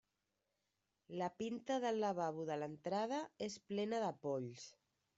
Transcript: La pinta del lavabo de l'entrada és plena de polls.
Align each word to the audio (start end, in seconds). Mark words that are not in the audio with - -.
La 1.19 1.29
pinta 1.41 1.77
del 1.85 2.01
lavabo 2.05 2.49
de 2.51 2.59
l'entrada 2.65 3.23
és 3.51 3.63
plena 3.71 4.05
de 4.09 4.13
polls. 4.27 4.71